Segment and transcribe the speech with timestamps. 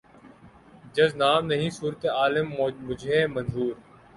[0.95, 2.47] جز نام نہیں صورت عالم
[2.81, 3.73] مجھے منظور